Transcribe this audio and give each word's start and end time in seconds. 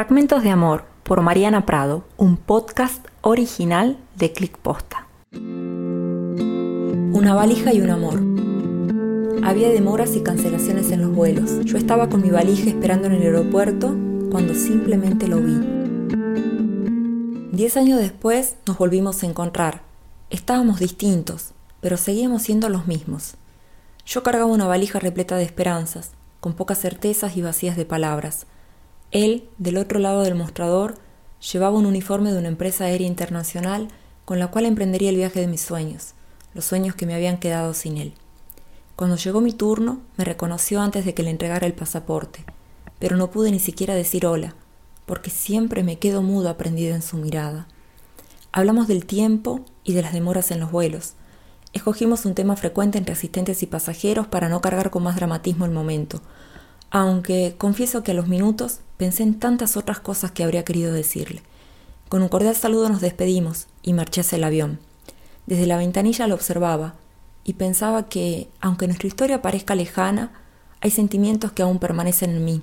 Fragmentos 0.00 0.42
de 0.42 0.48
Amor 0.48 0.86
por 1.02 1.20
Mariana 1.20 1.66
Prado, 1.66 2.04
un 2.16 2.38
podcast 2.38 3.06
original 3.20 3.98
de 4.16 4.32
Click 4.32 4.56
Posta. 4.56 5.06
Una 5.30 7.34
valija 7.34 7.74
y 7.74 7.82
un 7.82 7.90
amor. 7.90 8.14
Había 9.46 9.68
demoras 9.68 10.16
y 10.16 10.22
cancelaciones 10.22 10.90
en 10.90 11.02
los 11.02 11.14
vuelos. 11.14 11.62
Yo 11.66 11.76
estaba 11.76 12.08
con 12.08 12.22
mi 12.22 12.30
valija 12.30 12.70
esperando 12.70 13.08
en 13.08 13.12
el 13.12 13.24
aeropuerto 13.24 13.94
cuando 14.30 14.54
simplemente 14.54 15.28
lo 15.28 15.36
vi. 15.36 15.60
Diez 17.52 17.76
años 17.76 18.00
después 18.00 18.56
nos 18.66 18.78
volvimos 18.78 19.22
a 19.22 19.26
encontrar. 19.26 19.82
Estábamos 20.30 20.80
distintos, 20.80 21.50
pero 21.82 21.98
seguíamos 21.98 22.40
siendo 22.40 22.70
los 22.70 22.86
mismos. 22.86 23.34
Yo 24.06 24.22
cargaba 24.22 24.46
una 24.46 24.66
valija 24.66 24.98
repleta 24.98 25.36
de 25.36 25.44
esperanzas, 25.44 26.12
con 26.40 26.54
pocas 26.54 26.78
certezas 26.78 27.36
y 27.36 27.42
vacías 27.42 27.76
de 27.76 27.84
palabras. 27.84 28.46
Él, 29.12 29.48
del 29.58 29.76
otro 29.76 29.98
lado 29.98 30.22
del 30.22 30.36
mostrador, 30.36 30.96
llevaba 31.52 31.76
un 31.76 31.86
uniforme 31.86 32.32
de 32.32 32.38
una 32.38 32.48
empresa 32.48 32.84
aérea 32.84 33.06
internacional 33.06 33.88
con 34.24 34.38
la 34.38 34.48
cual 34.48 34.66
emprendería 34.66 35.10
el 35.10 35.16
viaje 35.16 35.40
de 35.40 35.48
mis 35.48 35.62
sueños, 35.62 36.14
los 36.54 36.64
sueños 36.64 36.94
que 36.94 37.06
me 37.06 37.14
habían 37.14 37.38
quedado 37.38 37.74
sin 37.74 37.96
él. 37.96 38.14
Cuando 38.94 39.16
llegó 39.16 39.40
mi 39.40 39.52
turno, 39.52 40.00
me 40.16 40.24
reconoció 40.24 40.80
antes 40.80 41.04
de 41.04 41.14
que 41.14 41.22
le 41.22 41.30
entregara 41.30 41.66
el 41.66 41.72
pasaporte, 41.72 42.44
pero 43.00 43.16
no 43.16 43.30
pude 43.30 43.50
ni 43.50 43.58
siquiera 43.58 43.94
decir 43.94 44.26
hola, 44.26 44.54
porque 45.06 45.30
siempre 45.30 45.82
me 45.82 45.98
quedo 45.98 46.22
mudo 46.22 46.48
aprendido 46.48 46.94
en 46.94 47.02
su 47.02 47.16
mirada. 47.16 47.66
Hablamos 48.52 48.86
del 48.86 49.06
tiempo 49.06 49.64
y 49.82 49.94
de 49.94 50.02
las 50.02 50.12
demoras 50.12 50.52
en 50.52 50.60
los 50.60 50.70
vuelos. 50.70 51.14
Escogimos 51.72 52.26
un 52.26 52.34
tema 52.34 52.54
frecuente 52.56 52.98
entre 52.98 53.14
asistentes 53.14 53.62
y 53.62 53.66
pasajeros 53.66 54.28
para 54.28 54.48
no 54.48 54.60
cargar 54.60 54.90
con 54.90 55.02
más 55.02 55.16
dramatismo 55.16 55.64
el 55.64 55.72
momento, 55.72 56.20
aunque 56.90 57.54
confieso 57.56 58.02
que 58.02 58.10
a 58.10 58.14
los 58.14 58.28
minutos 58.28 58.80
pensé 58.96 59.22
en 59.22 59.38
tantas 59.38 59.76
otras 59.76 60.00
cosas 60.00 60.32
que 60.32 60.44
habría 60.44 60.64
querido 60.64 60.92
decirle. 60.92 61.42
Con 62.08 62.22
un 62.22 62.28
cordial 62.28 62.56
saludo 62.56 62.88
nos 62.88 63.00
despedimos 63.00 63.68
y 63.82 63.92
marché 63.92 64.22
hacia 64.22 64.36
el 64.36 64.44
avión. 64.44 64.80
Desde 65.46 65.66
la 65.66 65.76
ventanilla 65.76 66.26
lo 66.26 66.34
observaba 66.34 66.94
y 67.44 67.54
pensaba 67.54 68.08
que, 68.08 68.48
aunque 68.60 68.86
nuestra 68.86 69.08
historia 69.08 69.42
parezca 69.42 69.74
lejana, 69.74 70.32
hay 70.80 70.90
sentimientos 70.90 71.52
que 71.52 71.62
aún 71.62 71.78
permanecen 71.78 72.30
en 72.30 72.44
mí, 72.44 72.62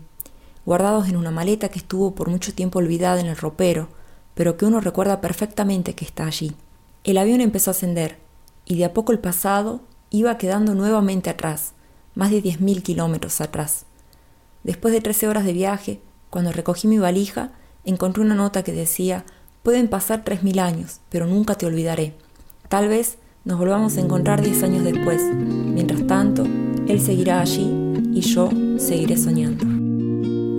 guardados 0.66 1.08
en 1.08 1.16
una 1.16 1.32
maleta 1.32 1.70
que 1.70 1.80
estuvo 1.80 2.14
por 2.14 2.30
mucho 2.30 2.54
tiempo 2.54 2.80
olvidada 2.80 3.22
en 3.22 3.28
el 3.28 3.38
ropero, 3.38 3.88
pero 4.34 4.58
que 4.58 4.66
uno 4.66 4.82
recuerda 4.82 5.22
perfectamente 5.22 5.96
que 5.96 6.06
está 6.06 6.26
allí. 6.26 6.54
El 7.04 7.18
avión 7.18 7.42
empezó 7.42 7.72
a 7.72 7.74
ascender, 7.74 8.20
y 8.66 8.78
de 8.78 8.86
a 8.86 8.94
poco 8.94 9.12
el 9.12 9.20
pasado 9.20 9.82
iba 10.10 10.38
quedando 10.38 10.76
nuevamente 10.76 11.30
atrás, 11.30 11.74
más 12.16 12.32
de 12.32 12.42
diez 12.42 12.60
mil 12.60 12.84
kilómetros 12.84 13.40
atrás. 13.40 13.86
Después 14.68 14.94
de 14.94 15.00
trece 15.00 15.30
horas 15.30 15.46
de 15.46 15.54
viaje, 15.54 16.02
cuando 16.30 16.52
recogí 16.52 16.90
mi 16.90 17.00
valija, 17.00 17.54
encontré 17.86 18.22
una 18.22 18.36
nota 18.36 18.64
que 18.64 18.74
decía 18.74 19.24
Pueden 19.64 19.88
pasar 19.88 20.26
tres 20.26 20.44
mil 20.44 20.60
años, 20.60 21.00
pero 21.10 21.26
nunca 21.26 21.56
te 21.56 21.66
olvidaré. 21.66 22.16
Tal 22.68 22.90
vez 22.90 23.18
nos 23.46 23.58
volvamos 23.58 23.96
a 23.96 24.02
encontrar 24.02 24.42
diez 24.42 24.64
años 24.64 24.84
después. 24.84 25.22
Mientras 25.24 26.06
tanto, 26.06 26.46
él 26.88 27.00
seguirá 27.00 27.40
allí 27.40 27.66
y 28.14 28.20
yo 28.20 28.50
seguiré 28.78 29.16
soñando. 29.16 29.66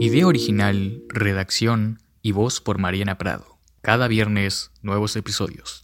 Idea 0.02 0.26
original, 0.26 1.02
redacción 1.08 2.00
y 2.22 2.32
voz 2.32 2.62
por 2.62 2.78
Mariana 2.78 3.18
Prado. 3.18 3.58
Cada 3.82 4.08
viernes, 4.08 4.70
nuevos 4.80 5.16
episodios. 5.16 5.76